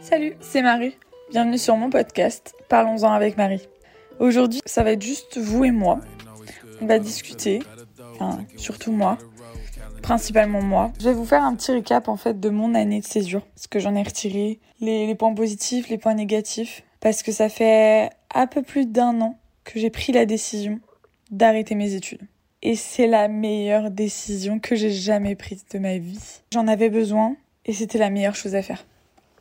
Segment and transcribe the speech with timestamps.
[0.00, 0.96] Salut, c'est Marie.
[1.30, 3.68] Bienvenue sur mon podcast Parlons-en avec Marie.
[4.20, 6.00] Aujourd'hui, ça va être juste vous et moi.
[6.80, 7.60] On va discuter,
[8.56, 9.18] surtout moi,
[10.02, 10.92] principalement moi.
[11.00, 13.66] Je vais vous faire un petit récap en fait de mon année de césure, ce
[13.66, 18.10] que j'en ai retiré, les, les points positifs, les points négatifs, parce que ça fait
[18.34, 20.80] un peu plus d'un an que j'ai pris la décision
[21.30, 22.22] d'arrêter mes études.
[22.62, 26.40] Et c'est la meilleure décision que j'ai jamais prise de ma vie.
[26.52, 27.36] J'en avais besoin
[27.66, 28.84] et c'était la meilleure chose à faire.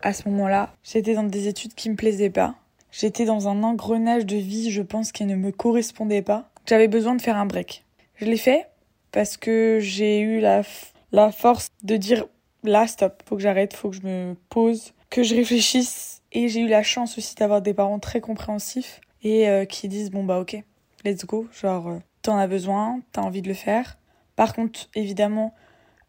[0.01, 2.55] À ce moment-là, j'étais dans des études qui me plaisaient pas.
[2.91, 6.49] J'étais dans un engrenage de vie, je pense, qui ne me correspondait pas.
[6.65, 7.85] J'avais besoin de faire un break.
[8.15, 8.67] Je l'ai fait
[9.11, 10.63] parce que j'ai eu la,
[11.11, 12.25] la force de dire
[12.63, 16.21] là, stop, faut que j'arrête, faut que je me pose, que je réfléchisse.
[16.31, 20.11] Et j'ai eu la chance aussi d'avoir des parents très compréhensifs et euh, qui disent
[20.11, 20.61] bon bah ok,
[21.05, 23.97] let's go, genre euh, t'en as besoin, t'as envie de le faire.
[24.35, 25.53] Par contre, évidemment,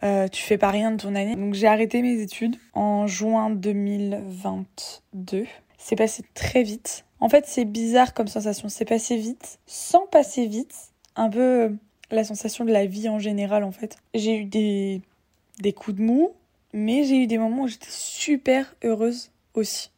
[0.04, 1.34] euh, tu fais pas rien de ton année.
[1.34, 5.46] Donc j'ai arrêté mes études en juin 2022.
[5.76, 7.04] C'est passé très vite.
[7.20, 8.68] En fait, c'est bizarre comme sensation.
[8.68, 10.74] C'est passé vite, sans passer vite.
[11.16, 11.68] Un peu euh,
[12.10, 13.96] la sensation de la vie en général, en fait.
[14.14, 15.02] J'ai eu des,
[15.60, 16.32] des coups de mou,
[16.72, 19.90] mais j'ai eu des moments où j'étais super heureuse aussi.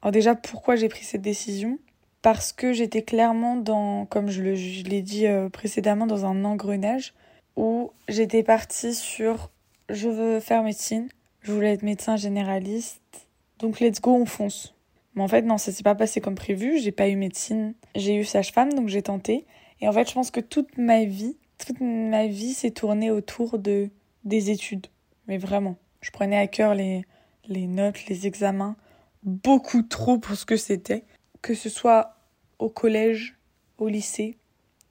[0.00, 1.78] Alors déjà, pourquoi j'ai pris cette décision?
[2.22, 7.12] Parce que j'étais clairement dans, comme je l'ai dit euh, précédemment, dans un engrenage
[7.56, 9.50] où j'étais partie sur
[9.88, 11.08] je veux faire médecine,
[11.42, 14.74] je voulais être médecin généraliste, donc let's go, on fonce.
[15.14, 18.16] Mais en fait, non, ça s'est pas passé comme prévu, j'ai pas eu médecine, j'ai
[18.16, 19.46] eu sage-femme, donc j'ai tenté.
[19.80, 23.58] Et en fait, je pense que toute ma vie, toute ma vie s'est tournée autour
[23.58, 23.90] de
[24.24, 24.86] des études.
[25.28, 27.04] Mais vraiment, je prenais à cœur les,
[27.46, 28.76] les notes, les examens,
[29.22, 31.04] beaucoup trop pour ce que c'était.
[31.42, 32.16] Que ce soit
[32.58, 33.36] au collège,
[33.78, 34.36] au lycée,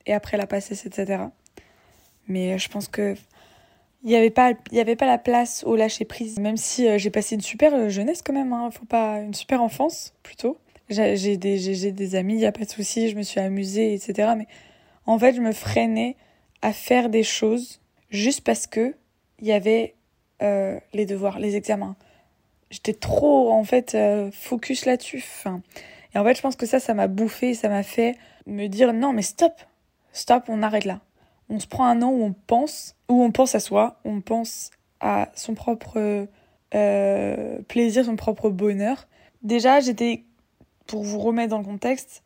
[0.05, 1.23] et après la passesse, etc.
[2.27, 3.15] Mais euh, je pense que
[4.03, 6.39] il n'y avait pas avait pas la place au lâcher prise.
[6.39, 9.33] Même si euh, j'ai passé une super euh, jeunesse quand même hein, faut pas une
[9.33, 10.57] super enfance plutôt.
[10.89, 14.33] J'ai des des amis il y a pas de souci je me suis amusée etc
[14.37, 14.47] mais
[15.05, 16.17] en fait je me freinais
[16.61, 18.93] à faire des choses juste parce que
[19.39, 19.95] il y avait
[20.41, 21.95] les devoirs les examens.
[22.69, 23.97] J'étais trop en fait
[24.33, 25.61] focus là-dessus enfin,
[26.13, 28.91] et en fait je pense que ça ça m'a bouffé ça m'a fait me dire
[28.93, 29.53] non mais stop
[30.11, 30.99] stop on arrête là
[31.53, 34.71] on se prend un an où on pense, où on pense à soi, on pense
[34.99, 36.27] à son propre
[36.73, 39.07] euh, plaisir, son propre bonheur.
[39.43, 40.23] Déjà, j'étais,
[40.87, 42.23] pour vous remettre dans le contexte,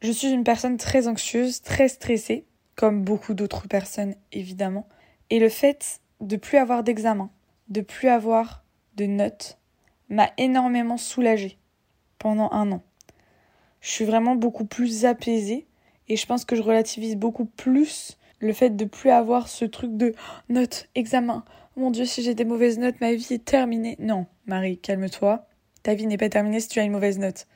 [0.00, 4.88] je suis une personne très anxieuse, très stressée, comme beaucoup d'autres personnes évidemment.
[5.28, 7.28] Et le fait de plus avoir d'examen,
[7.68, 8.64] de plus avoir
[8.96, 9.58] de notes,
[10.08, 11.58] m'a énormément soulagée
[12.18, 12.82] pendant un an.
[13.82, 15.66] Je suis vraiment beaucoup plus apaisée
[16.08, 19.96] et je pense que je relativise beaucoup plus le fait de plus avoir ce truc
[19.96, 20.14] de
[20.48, 21.44] notes, examen.
[21.76, 23.96] Mon Dieu, si j'ai des mauvaises notes, ma vie est terminée.
[24.00, 25.46] Non, Marie, calme-toi.
[25.82, 27.46] Ta vie n'est pas terminée si tu as une mauvaise note.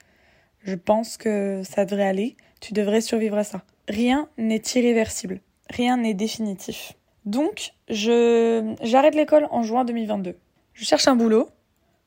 [0.62, 2.36] Je pense que ça devrait aller.
[2.60, 3.62] Tu devrais survivre à ça.
[3.88, 5.40] Rien n'est irréversible.
[5.68, 6.94] Rien n'est définitif.
[7.24, 10.36] Donc, je j'arrête l'école en juin 2022.
[10.72, 11.50] Je cherche un boulot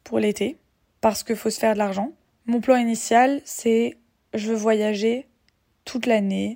[0.05, 0.57] pour l'été
[1.01, 2.13] parce qu'il faut se faire de l'argent.
[2.45, 3.97] Mon plan initial, c'est
[4.33, 5.27] je veux voyager
[5.83, 6.55] toute l'année.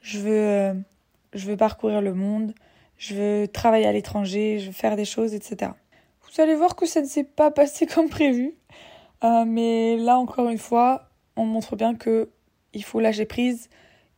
[0.00, 0.74] Je veux euh,
[1.34, 2.54] je veux parcourir le monde,
[2.96, 5.72] je veux travailler à l'étranger, je veux faire des choses, etc.
[6.22, 8.54] Vous allez voir que ça ne s'est pas passé comme prévu.
[9.22, 12.30] Euh, mais là, encore une fois, on montre bien que
[12.72, 13.68] il faut lâcher prise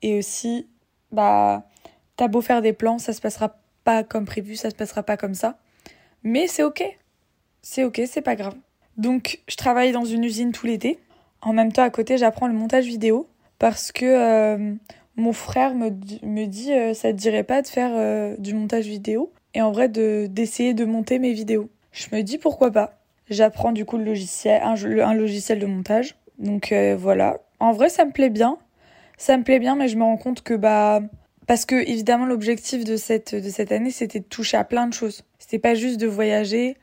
[0.03, 0.69] et aussi,
[1.13, 1.67] bah,
[2.17, 5.17] t'as beau faire des plans, ça se passera pas comme prévu, ça se passera pas
[5.17, 5.59] comme ça.
[6.23, 6.83] Mais c'est ok.
[7.63, 8.55] C'est ok, c'est pas grave.
[8.97, 10.99] Donc, je travaille dans une usine tout l'été.
[11.43, 13.29] En même temps, à côté, j'apprends le montage vidéo
[13.59, 14.75] parce que euh,
[15.17, 15.91] mon frère me,
[16.23, 19.33] me dit euh, ça te dirait pas de faire euh, du montage vidéo?
[19.55, 21.71] Et en vrai de d'essayer de monter mes vidéos.
[21.93, 23.01] Je me dis pourquoi pas?
[23.31, 26.17] J'apprends du coup le logiciel un, logiciel de montage.
[26.39, 28.59] Donc euh, voilà, en vrai ça me plaît bien.
[29.17, 31.01] Ça me plaît bien mais je me rends compte que bah
[31.47, 34.93] parce que évidemment l'objectif de cette de cette année c'était de toucher à plein de
[34.93, 35.23] choses.
[35.39, 36.77] C'était pas juste de voyager,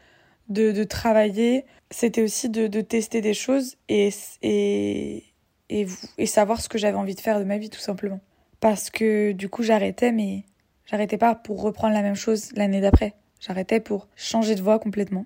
[0.50, 4.10] de, de travailler, c'était aussi de, de tester des choses et,
[4.42, 5.24] et
[5.70, 5.88] et,
[6.26, 8.20] savoir ce que j'avais envie de faire de ma vie tout simplement.
[8.60, 10.44] Parce que du coup j'arrêtais mais
[10.86, 13.14] j'arrêtais pas pour reprendre la même chose l'année d'après.
[13.40, 15.26] J'arrêtais pour changer de voie complètement.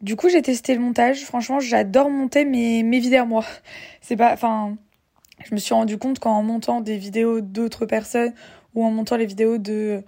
[0.00, 1.24] Du coup j'ai testé le montage.
[1.24, 3.44] Franchement j'adore monter mes, mes vidéos moi.
[4.00, 4.32] C'est pas...
[4.32, 4.76] Enfin...
[5.44, 8.32] Je me suis rendu compte qu'en montant des vidéos d'autres personnes
[8.74, 10.02] ou en montant les vidéos de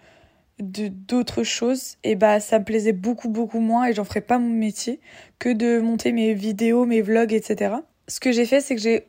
[0.59, 4.39] de d'autres choses et bah ça me plaisait beaucoup beaucoup moins et j'en ferais pas
[4.39, 5.01] mon métier
[5.39, 7.75] que de monter mes vidéos mes vlogs etc
[8.09, 9.07] ce que j'ai fait c'est que j'ai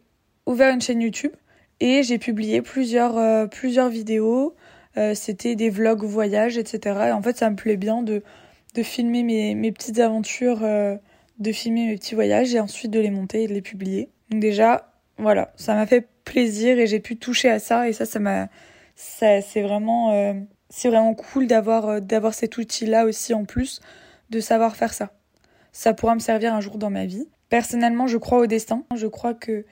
[0.47, 1.33] ouvert une chaîne YouTube
[1.79, 4.55] et j'ai publié plusieurs, euh, plusieurs vidéos.
[4.97, 6.99] Euh, c'était des vlogs voyages, etc.
[7.09, 8.23] Et en fait, ça me plaît bien de,
[8.73, 10.95] de filmer mes, mes petites aventures euh,
[11.37, 14.09] de filmer mes petits voyages et ensuite de les monter et de les publier.
[14.31, 18.05] Donc déjà, voilà, ça m'a fait plaisir et j'ai pu toucher à ça et ça,
[18.05, 18.47] ça m'a,
[18.95, 20.35] c'est vraiment,
[20.69, 23.81] c'est vraiment cool d'avoir, d'avoir cet outil-là aussi en plus,
[24.31, 25.11] de savoir faire ça.
[25.71, 27.27] Ça pourra me servir un jour dans ma vie.
[27.49, 28.83] Personnellement, je crois au destin.
[28.95, 29.63] Je crois que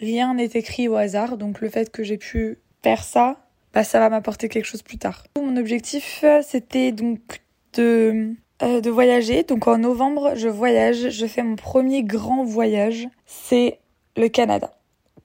[0.00, 3.36] rien n'est écrit au hasard, donc le fait que j'ai pu faire ça,
[3.72, 5.24] bah, ça va m'apporter quelque chose plus tard.
[5.36, 7.42] Mon objectif, c'était donc
[7.74, 9.42] de euh, de voyager.
[9.42, 13.80] Donc en novembre, je voyage, je fais mon premier grand voyage, c'est
[14.16, 14.72] le Canada,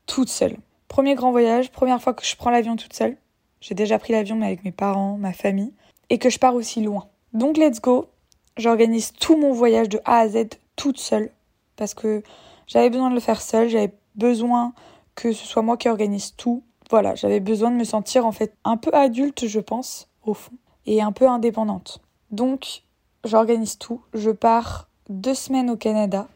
[0.07, 0.57] toute seule.
[0.87, 3.17] Premier grand voyage, première fois que je prends l'avion toute seule.
[3.61, 5.73] J'ai déjà pris l'avion mais avec mes parents, ma famille,
[6.09, 7.07] et que je pars aussi loin.
[7.33, 8.09] Donc let's go,
[8.57, 11.29] j'organise tout mon voyage de A à Z toute seule,
[11.75, 12.23] parce que
[12.65, 14.73] j'avais besoin de le faire seule, j'avais besoin
[15.15, 16.63] que ce soit moi qui organise tout.
[16.89, 20.53] Voilà, j'avais besoin de me sentir en fait un peu adulte, je pense, au fond,
[20.85, 22.01] et un peu indépendante.
[22.31, 22.83] Donc
[23.23, 24.01] j'organise tout.
[24.13, 26.27] Je pars deux semaines au Canada.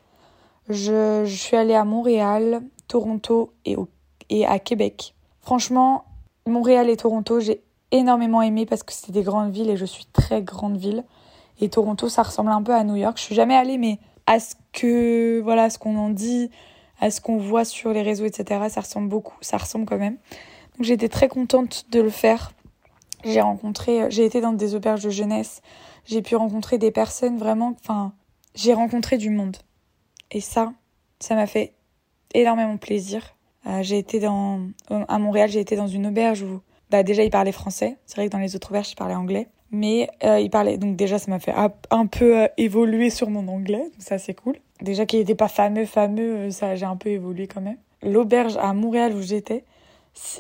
[0.69, 3.75] Je, suis allée à Montréal, Toronto et,
[4.29, 5.13] et à Québec.
[5.41, 6.05] Franchement,
[6.47, 10.05] Montréal et Toronto, j'ai énormément aimé parce que c'était des grandes villes et je suis
[10.05, 11.03] très grande ville.
[11.61, 13.17] Et Toronto, ça ressemble un peu à New York.
[13.17, 16.49] Je suis jamais allée, mais à ce que, voilà, ce qu'on en dit,
[17.03, 19.35] à ce qu'on voit sur les réseaux, etc., ça ressemble beaucoup.
[19.41, 20.17] Ça ressemble quand même.
[20.77, 22.53] Donc j'étais très contente de le faire.
[23.23, 25.61] J'ai rencontré, j'ai été dans des auberges de jeunesse
[26.05, 28.13] j'ai pu rencontrer des personnes vraiment, enfin,
[28.55, 29.57] j'ai rencontré du monde.
[30.31, 30.73] Et ça,
[31.19, 31.73] ça m'a fait
[32.33, 33.35] énormément plaisir.
[33.67, 37.29] Euh, j'ai été dans, à Montréal, j'ai été dans une auberge où, bah, déjà, ils
[37.29, 37.97] parlaient français.
[38.05, 39.47] C'est vrai que dans les autres auberges, ils parlaient anglais.
[39.71, 41.53] Mais euh, ils parlaient, donc déjà, ça m'a fait
[41.89, 43.89] un peu euh, évoluer sur mon anglais.
[43.97, 44.57] Ça, c'est cool.
[44.83, 47.77] Déjà qu'il n'était pas fameux, fameux, ça, j'ai un peu évolué quand même.
[48.03, 49.63] L'auberge à Montréal où j'étais,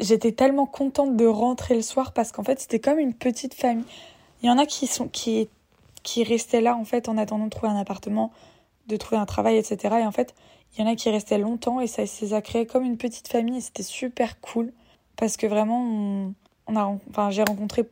[0.01, 3.85] j'étais tellement contente de rentrer le soir parce qu'en fait, c'était comme une petite famille.
[4.41, 5.49] Il y en a qui sont qui
[6.03, 8.33] qui restaient là en fait en attendant de trouver un appartement,
[8.87, 9.95] de trouver un travail, etc.
[10.01, 10.35] Et en fait,
[10.75, 13.57] il y en a qui restaient longtemps et ça s'est créé comme une petite famille
[13.57, 14.73] et c'était super cool
[15.15, 16.33] parce que vraiment
[16.67, 17.83] on, a enfin j'ai rencontré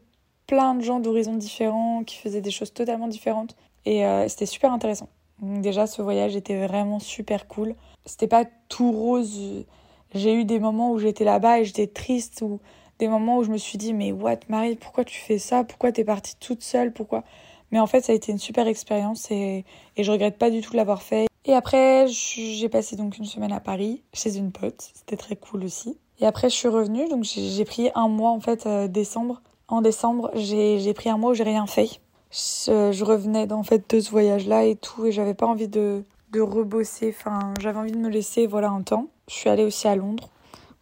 [0.48, 3.56] plein de gens d'horizons différents qui faisaient des choses totalement différentes
[3.86, 5.08] et euh, c'était super intéressant.
[5.42, 7.76] Déjà ce voyage était vraiment super cool.
[8.06, 9.66] C'était pas tout rose.
[10.14, 12.60] J'ai eu des moments où j'étais là-bas et j'étais triste ou
[13.00, 15.64] des moments où je me suis dit mais what Marie pourquoi tu fais ça?
[15.64, 16.94] Pourquoi t'es partie toute seule?
[16.94, 17.24] Pourquoi?
[17.72, 19.66] Mais en fait ça a été une super expérience et,
[19.98, 21.28] et je regrette pas du tout de l'avoir fait.
[21.46, 24.92] Et après j'ai passé donc une semaine à Paris chez une pote.
[24.94, 25.98] C'était très cool aussi.
[26.20, 27.10] Et après je suis revenue.
[27.10, 29.42] Donc j'ai pris un mois en fait euh, décembre.
[29.68, 32.00] En décembre j'ai pris un mois où j'ai rien fait
[32.32, 36.04] je, revenais en fait de ce voyage là et tout et j'avais pas envie de
[36.32, 39.88] de rebosser enfin j'avais envie de me laisser voilà un temps je suis allée aussi
[39.88, 40.30] à Londres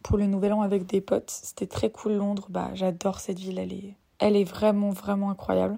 [0.03, 1.29] pour le nouvel an avec des potes.
[1.29, 2.47] C'était très cool Londres.
[2.49, 3.59] Bah, j'adore cette ville.
[3.59, 5.77] Elle est, elle est vraiment, vraiment incroyable.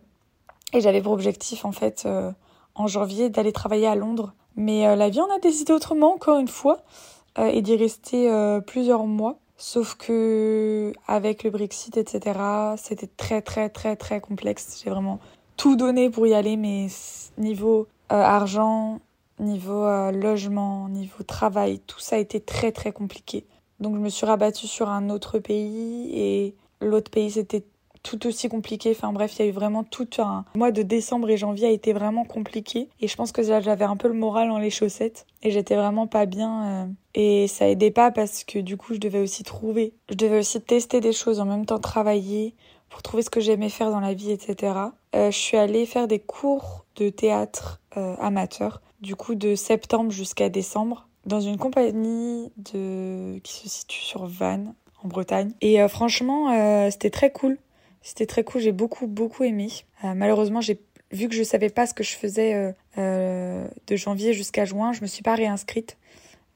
[0.74, 2.32] Et j'avais pour objectif, en fait, euh,
[2.76, 4.34] en janvier, d'aller travailler à Londres.
[4.56, 6.82] Mais euh, la vie en a décidé autrement, encore une fois,
[7.38, 8.30] euh, et d'y rester
[8.66, 9.38] plusieurs mois.
[9.58, 12.40] Sauf que, avec le Brexit, etc.,
[12.78, 14.82] c'était très, très, très, très complexe.
[14.84, 15.20] J'ai vraiment
[15.62, 16.88] tout donné pour y aller, mais
[17.38, 19.00] niveau argent,
[19.38, 23.46] niveau logement, niveau travail, tout ça a été très, très compliqué.
[23.80, 27.64] Donc je me suis rabattue sur un autre pays et l'autre pays c'était
[28.02, 28.90] tout aussi compliqué.
[28.90, 31.72] Enfin bref, il y a eu vraiment tout un mois de décembre et janvier a
[31.72, 32.90] été vraiment compliqué.
[33.00, 36.08] Et je pense que j'avais un peu le moral en les chaussettes et j'étais vraiment
[36.08, 36.66] pas bien.
[36.66, 40.40] Euh, et ça aidait pas parce que du coup, je devais aussi trouver, je devais
[40.40, 42.56] aussi tester des choses en même temps travailler
[42.92, 44.76] pour trouver ce que j'aimais faire dans la vie, etc.
[45.16, 50.12] Euh, je suis allée faire des cours de théâtre euh, amateur, du coup de septembre
[50.12, 53.40] jusqu'à décembre dans une compagnie de...
[53.40, 55.54] qui se situe sur Vannes, en Bretagne.
[55.62, 56.50] Et euh, franchement,
[56.92, 57.58] c'était très cool.
[58.02, 59.70] C'était très cool, j'ai beaucoup, beaucoup aimé.
[60.04, 60.82] Malheureusement, j'ai
[61.12, 65.08] vu que je savais pas ce que je faisais de janvier jusqu'à juin, je me
[65.08, 65.98] suis pas réinscrite.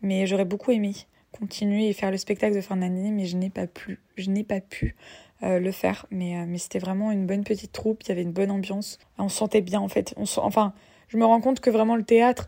[0.01, 0.93] Mais j'aurais beaucoup aimé
[1.31, 3.99] continuer et faire le spectacle de fin d'année, mais je n'ai pas pu.
[4.15, 4.95] Je n'ai pas pu.
[5.41, 8.51] Le faire mais, mais c'était vraiment une bonne petite troupe il y avait une bonne
[8.51, 10.73] ambiance on se sentait bien en fait on enfin
[11.07, 12.47] je me rends compte que vraiment le théâtre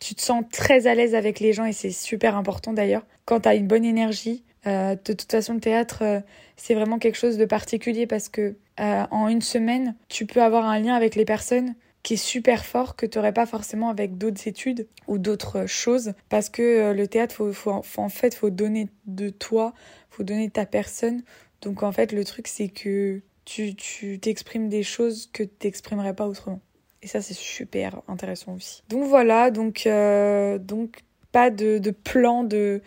[0.00, 3.04] tu te sens très à l'aise avec les gens et c'est super important d'ailleurs.
[3.24, 6.20] Quand tu as une bonne énergie, euh, de toute façon, le théâtre, euh,
[6.56, 10.66] c'est vraiment quelque chose de particulier parce que euh, en une semaine, tu peux avoir
[10.66, 14.16] un lien avec les personnes qui est super fort que tu n'aurais pas forcément avec
[14.16, 18.88] d'autres études ou d'autres choses parce que le théâtre, faut, faut, en fait, faut donner
[19.06, 19.72] de toi,
[20.08, 21.22] faut donner ta personne.
[21.66, 23.74] Donc en fait, le truc, c'est que tu
[24.20, 26.60] t'exprimes des choses que tu n'exprimerais pas autrement.
[27.02, 28.84] Et ça, c'est super intéressant aussi.
[28.88, 31.00] Donc voilà, donc, euh, donc
[31.32, 32.80] pas de, plan de,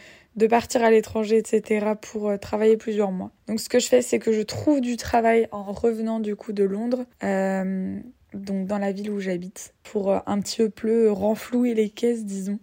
[0.49, 1.87] partir à l'étranger, etc.
[2.01, 3.31] pour euh, travailler plusieurs mois.
[3.47, 6.53] Donc ce que je fais, c'est que je trouve du travail en revenant du coup
[6.53, 7.03] de Londres.
[7.21, 7.99] Euh,
[8.33, 12.59] donc dans la ville où j'habite, pour un petit peu renflouer les caisses, disons.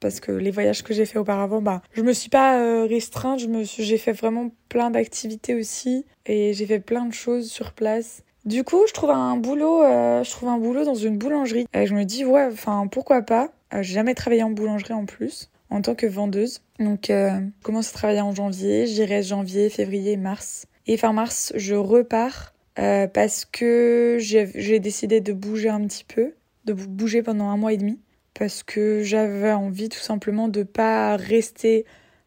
[0.00, 3.40] Parce que les voyages que j'ai fait auparavant, bah, je me suis pas euh, restreinte,
[3.40, 7.50] je me suis, j'ai fait vraiment plein d'activités aussi, et j'ai fait plein de choses
[7.50, 8.22] sur place.
[8.44, 11.66] Du coup, je trouve un boulot, euh, je trouve un boulot dans une boulangerie.
[11.74, 13.50] Et je me dis ouais, enfin pourquoi pas?
[13.72, 16.62] j'ai jamais travaillé en boulangerie en plus en tant que vendeuse.
[16.78, 18.86] Donc, je commence à travailler en janvier.
[18.86, 20.66] J'irai janvier, février, mars.
[20.86, 26.32] Et fin mars, je repars euh, parce que j'ai décidé de bouger un petit peu,
[26.64, 27.98] de bouger pendant un mois et demi,
[28.38, 31.84] parce que j'avais envie tout simplement de pas rester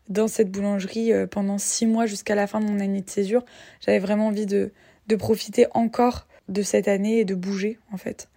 [0.10, 3.46] dans cette boulangerie euh, pendant six mois jusqu'à la fin de mon année de césure.
[3.80, 4.74] J'avais vraiment envie de,
[5.08, 8.28] de profiter encore de cette année et de bouger en fait.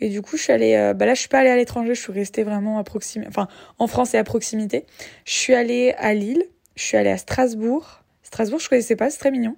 [0.00, 1.94] Et du coup, je suis allée, euh, bah là, je suis pas allée à l'étranger,
[1.94, 4.86] je suis restée vraiment à proximité, enfin, en France et à proximité.
[5.26, 6.44] Je suis allée à Lille,
[6.76, 8.04] je suis allée à Strasbourg.
[8.22, 9.56] Strasbourg, je connaissais pas, c'est très mignon.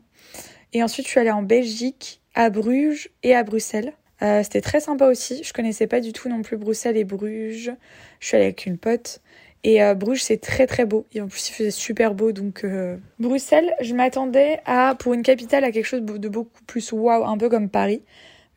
[0.72, 3.92] Et ensuite, je suis allée en Belgique, à Bruges et à Bruxelles.
[4.22, 5.42] Euh, c'était très sympa aussi.
[5.42, 7.72] Je connaissais pas du tout non plus Bruxelles et Bruges.
[8.20, 9.20] Je suis allée avec une pote.
[9.62, 11.06] Et euh, Bruges, c'est très très beau.
[11.12, 12.32] Et en plus, il faisait super beau.
[12.32, 16.92] Donc, euh, Bruxelles, je m'attendais à, pour une capitale, à quelque chose de beaucoup plus
[16.92, 18.02] waouh, un peu comme Paris.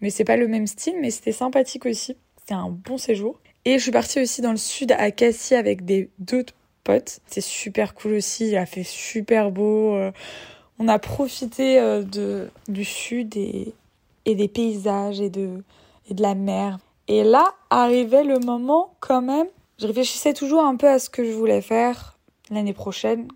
[0.02, 2.18] Mais c'est pas le même style, mais c'était sympathique aussi.
[2.40, 3.40] C'était un bon séjour.
[3.66, 6.54] Et je suis partie aussi dans le sud, à Cassis, avec des d'autres
[6.84, 7.22] potes.
[7.28, 8.50] C'était super cool aussi.
[8.50, 9.98] Il a fait super beau
[10.80, 12.02] on a profité
[12.68, 13.74] du sud et,
[14.26, 15.64] et des paysages et de,
[16.10, 16.80] et de la mer.
[17.08, 19.48] Et là arrivait le moment quand même,
[19.80, 22.18] je réfléchissais toujours un peu à ce que je voulais faire
[22.50, 23.28] l'année prochaine,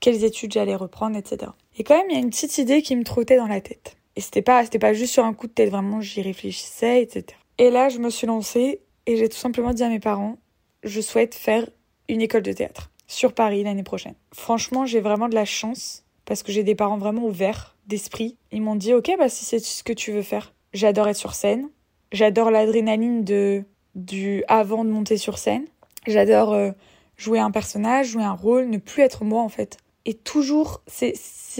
[0.00, 1.52] quelles études j'allais reprendre, etc.
[1.78, 3.96] Et quand même, il y a une petite idée qui me trottait dans la tête.
[4.14, 7.38] Et c'était pas, c'était pas juste sur un coup de tête, vraiment, j'y réfléchissais, etc.
[7.58, 10.36] Et là, je me suis lancée et j'ai tout simplement dit à mes parents,
[10.82, 11.68] je souhaite faire
[12.08, 14.14] une école de théâtre sur Paris l'année prochaine.
[14.32, 18.36] Franchement, j'ai vraiment de la chance parce que j'ai des parents vraiment ouverts d'esprit.
[18.52, 20.54] Ils m'ont dit ok bah si c'est ce que tu veux faire.
[20.72, 21.68] J'adore être sur scène.
[22.12, 23.64] J'adore l'adrénaline de
[23.94, 25.64] du avant de monter sur scène.
[26.06, 26.70] J'adore euh,
[27.16, 29.78] jouer un personnage, jouer un rôle, ne plus être moi en fait.
[30.04, 31.14] Et toujours c'est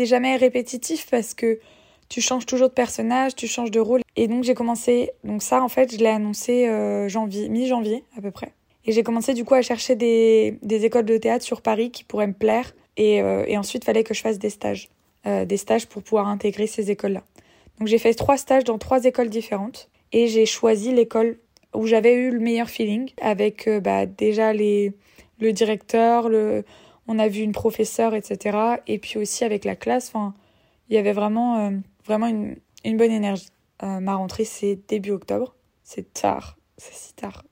[0.06, 1.58] jamais répétitif parce que
[2.08, 4.02] tu changes toujours de personnage, tu changes de rôle.
[4.16, 8.20] Et donc j'ai commencé donc ça en fait je l'ai annoncé euh, janvier mi-janvier à
[8.20, 8.52] peu près.
[8.84, 12.04] Et j'ai commencé du coup à chercher des, des écoles de théâtre sur Paris qui
[12.04, 14.88] pourraient me plaire et, euh, et ensuite, il fallait que je fasse des stages.
[15.26, 17.24] Euh, des stages pour pouvoir intégrer ces écoles-là.
[17.78, 19.88] Donc j'ai fait trois stages dans trois écoles différentes.
[20.12, 21.38] Et j'ai choisi l'école
[21.74, 24.92] où j'avais eu le meilleur feeling avec euh, bah, déjà les,
[25.40, 26.64] le directeur, le,
[27.08, 28.76] on a vu une professeure, etc.
[28.86, 30.12] Et puis aussi avec la classe,
[30.88, 31.72] il y avait vraiment,
[32.04, 33.48] vraiment une, une, bonne énergie.
[33.82, 35.56] ma rentrée, c'est début octobre.
[35.82, 37.44] C'est tard, c'est si tard.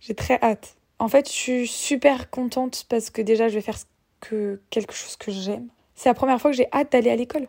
[0.00, 0.76] J'ai très hâte.
[1.00, 3.78] En fait, je suis super contente parce que déjà, je vais faire
[4.20, 5.68] que quelque chose que j'aime.
[5.98, 7.48] C'est la première fois que j'ai hâte d'aller à l'école.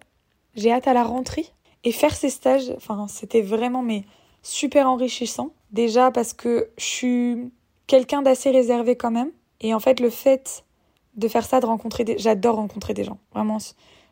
[0.56, 1.46] J'ai hâte à la rentrée
[1.84, 2.74] et faire ces stages.
[2.78, 4.06] Enfin, c'était vraiment mais
[4.42, 5.52] super enrichissant.
[5.70, 7.52] Déjà parce que je suis
[7.86, 9.30] quelqu'un d'assez réservé quand même.
[9.62, 10.66] Et en fait, le fait
[11.14, 12.18] de faire ça, de rencontrer des...
[12.18, 13.20] J'adore rencontrer des gens.
[13.36, 13.60] Vraiment,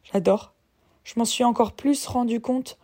[0.04, 0.54] j'adore.
[1.04, 2.78] Je m'en suis encore plus rendu compte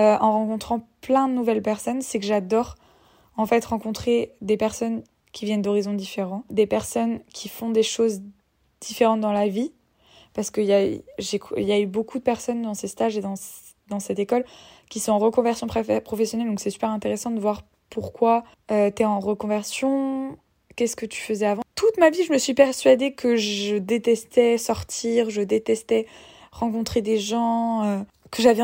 [0.00, 2.02] euh, en rencontrant plein de nouvelles personnes.
[2.02, 2.74] C'est que j'adore
[3.36, 8.22] en fait rencontrer des personnes qui viennent d'horizons différents, des personnes qui font des choses
[8.80, 9.72] différentes dans la vie.
[10.36, 13.36] Parce qu'il y, a, eu beaucoup de personnes dans ces stages et dans,
[13.98, 14.44] cette école
[14.90, 16.46] qui sont en reconversion professionnelle.
[16.46, 20.36] Donc c'est super intéressant de voir pourquoi euh, tu es en reconversion,
[20.76, 21.62] qu'est-ce que tu faisais avant.
[21.74, 26.04] Toute ma vie, je me suis persuadée que je détestais sortir, je détestais
[26.52, 28.00] rencontrer des gens, euh,
[28.30, 28.62] que j'avais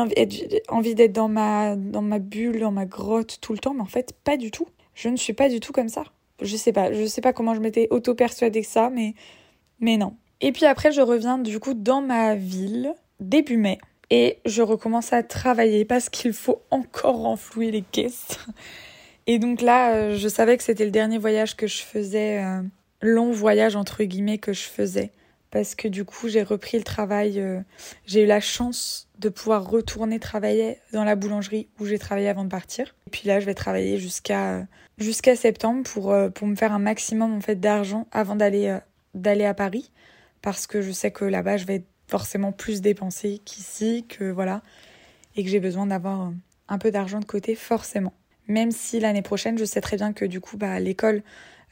[0.69, 1.75] envie d'être dans ma,
[2.19, 3.73] bulle, dans ma grotte tout le temps.
[3.73, 4.67] Mais en fait, pas du tout.
[4.93, 6.03] Je ne suis pas du tout comme ça.
[6.39, 9.15] Je sais pas, je sais pas comment je m'étais auto-persuadée que ça, mais
[9.97, 10.13] non.
[10.45, 15.13] Et puis après, je reviens du coup dans ma ville, début mai, et je recommence
[15.13, 18.39] à travailler parce qu'il faut encore renflouer les caisses.
[19.25, 22.61] Et donc là, euh, je savais que c'était le dernier voyage que je faisais, euh,
[23.01, 25.11] long voyage entre guillemets que je faisais.
[25.49, 27.39] Parce que du coup, j'ai repris le travail.
[27.39, 27.61] Euh,
[28.05, 32.43] j'ai eu la chance de pouvoir retourner travailler dans la boulangerie où j'ai travaillé avant
[32.43, 32.93] de partir.
[33.07, 37.33] Et puis là, je vais travailler jusqu'à jusqu'à septembre pour, pour me faire un maximum
[37.33, 38.77] en fait d'argent avant d'aller
[39.13, 39.89] d'aller à Paris
[40.43, 44.61] parce que je sais que là-bas je vais forcément plus dépenser qu'ici, que voilà,
[45.35, 46.31] et que j'ai besoin d'avoir
[46.67, 48.13] un peu d'argent de côté forcément.
[48.47, 51.23] Même si l'année prochaine, je sais très bien que du coup, bah, à l'école,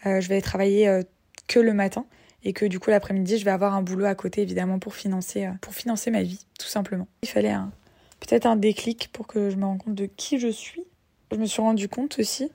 [0.06, 1.04] euh, je vais travailler euh,
[1.48, 2.06] que le matin
[2.44, 5.46] et que du coup l'après-midi, je vais avoir un boulot à côté évidemment pour financer,
[5.46, 7.08] euh, pour financer ma vie, tout simplement.
[7.24, 7.54] Il fallait
[8.22, 10.86] peut-être un déclic pour que je me rende compte de qui je suis.
[11.32, 12.52] Je me suis rendu compte aussi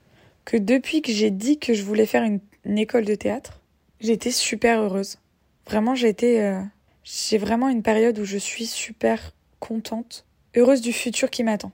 [0.46, 3.60] que depuis que j'ai dit que je voulais faire une école de théâtre,
[4.00, 5.18] J'étais super heureuse.
[5.66, 6.40] Vraiment, j'ai été.
[6.42, 6.60] Euh,
[7.04, 11.72] j'ai vraiment une période où je suis super contente, heureuse du futur qui m'attend.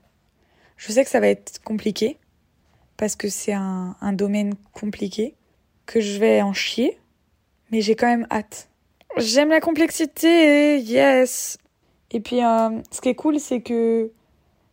[0.77, 2.17] Je sais que ça va être compliqué,
[2.97, 5.35] parce que c'est un, un domaine compliqué,
[5.85, 6.99] que je vais en chier,
[7.71, 8.69] mais j'ai quand même hâte.
[9.17, 11.57] J'aime la complexité, yes.
[12.11, 14.11] Et puis, euh, ce qui est cool, c'est que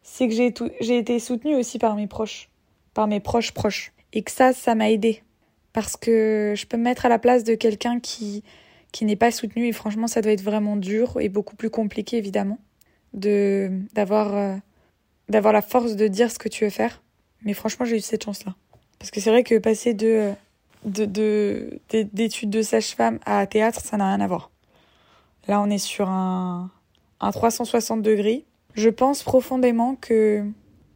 [0.02, 2.50] c'est que j'ai j'ai été soutenue aussi par mes proches,
[2.94, 5.22] par mes proches proches, et que ça, ça m'a aidé
[5.72, 8.42] parce que je peux me mettre à la place de quelqu'un qui
[8.92, 12.16] qui n'est pas soutenu et franchement, ça doit être vraiment dur et beaucoup plus compliqué
[12.16, 12.58] évidemment
[13.14, 14.56] de d'avoir euh,
[15.28, 17.02] d'avoir la force de dire ce que tu veux faire.
[17.42, 18.54] Mais franchement, j'ai eu cette chance-là.
[18.98, 20.32] Parce que c'est vrai que passer de
[20.84, 21.04] de
[21.92, 24.50] d'études de, sage-femme à théâtre, ça n'a rien à voir.
[25.46, 26.70] Là, on est sur un,
[27.20, 28.44] un 360 degrés.
[28.74, 30.44] Je pense profondément que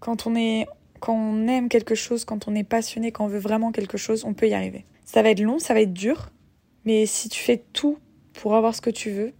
[0.00, 0.66] quand on est
[1.00, 4.24] quand on aime quelque chose, quand on est passionné, quand on veut vraiment quelque chose,
[4.24, 4.86] on peut y arriver.
[5.04, 6.30] Ça va être long, ça va être dur,
[6.84, 7.98] mais si tu fais tout
[8.32, 9.32] pour avoir ce que tu veux,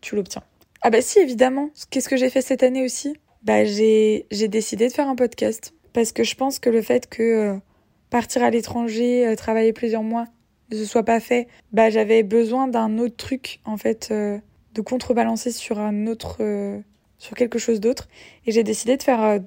[0.00, 0.42] tu l'obtiens.
[0.82, 1.70] Ah bah si, évidemment.
[1.90, 3.14] Qu'est-ce que j'ai fait cette année aussi?
[3.42, 7.22] Bah j'ai décidé de faire un podcast parce que je pense que le fait que
[7.22, 7.56] euh,
[8.10, 10.26] partir à l'étranger, euh, travailler plusieurs mois,
[10.70, 14.38] ne se soit pas fait, bah j'avais besoin d'un autre truc en fait, euh,
[14.74, 16.38] de contrebalancer sur un autre,
[17.18, 18.08] sur quelque chose d'autre,
[18.46, 19.38] et j'ai décidé de faire,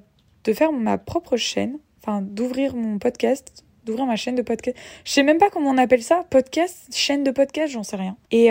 [0.44, 4.76] de faire ma propre chaîne, enfin d'ouvrir mon podcast, d'ouvrir ma chaîne de podcast.
[5.04, 8.16] Je sais même pas comment on appelle ça, podcast, chaîne de podcast, j'en sais rien.
[8.30, 8.50] Et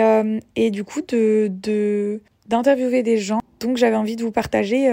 [0.56, 3.40] et du coup de d'interviewer des gens.
[3.60, 4.88] Donc j'avais envie de vous partager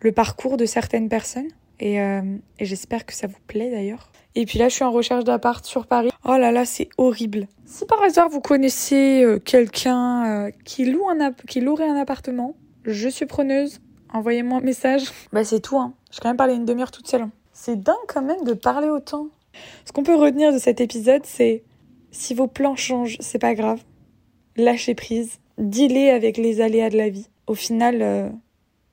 [0.00, 1.48] le parcours de certaines personnes.
[1.80, 4.12] Et, et j'espère que ça vous plaît d'ailleurs.
[4.34, 6.10] Et puis là, je suis en recherche d'appart sur Paris.
[6.24, 7.48] Oh là là, c'est horrible.
[7.66, 11.06] Si par hasard vous connaissez euh, quelqu'un euh, qui loue
[11.48, 13.80] qui louerait un appartement, je suis preneuse.
[14.12, 15.04] Envoyez-moi un message.
[15.32, 15.78] Bah c'est tout.
[15.78, 15.94] Hein.
[16.10, 17.22] J'ai quand même parlé une demi-heure toute seule.
[17.22, 17.30] Hein.
[17.52, 19.28] C'est dingue quand même de parler autant.
[19.84, 21.62] Ce qu'on peut retenir de cet épisode, c'est
[22.10, 23.82] si vos plans changent, c'est pas grave.
[24.56, 25.38] Lâchez prise.
[25.58, 27.28] Dealez avec les aléas de la vie.
[27.46, 28.28] Au final, euh,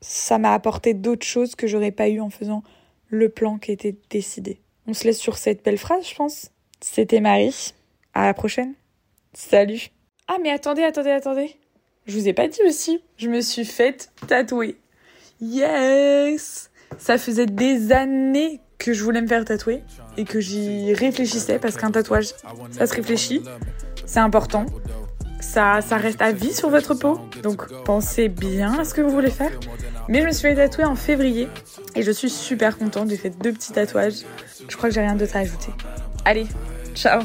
[0.01, 2.63] ça m'a apporté d'autres choses que j'aurais pas eu en faisant
[3.09, 4.61] le plan qui était décidé.
[4.87, 6.51] On se laisse sur cette belle phrase, je pense.
[6.81, 7.73] C'était Marie.
[8.13, 8.73] À la prochaine.
[9.33, 9.89] Salut.
[10.27, 11.55] Ah, mais attendez, attendez, attendez.
[12.05, 13.03] Je vous ai pas dit aussi.
[13.17, 14.77] Je me suis faite tatouer.
[15.41, 16.71] Yes!
[16.97, 19.83] Ça faisait des années que je voulais me faire tatouer
[20.17, 22.29] et que j'y réfléchissais parce qu'un tatouage,
[22.71, 23.43] ça se réfléchit.
[24.05, 24.65] C'est important.
[25.41, 27.19] Ça, reste à vie sur votre peau.
[27.43, 29.51] Donc pensez bien à ce que vous voulez faire.
[30.07, 31.47] Mais je me suis fait tatouer en février
[31.95, 33.09] et je suis super contente.
[33.09, 34.25] J'ai fait deux petits tatouages.
[34.67, 35.71] Je crois que j'ai rien d'autre à ajouter.
[36.25, 36.47] Allez,
[36.95, 37.21] ciao